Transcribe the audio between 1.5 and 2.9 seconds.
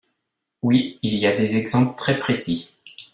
exemples très précis.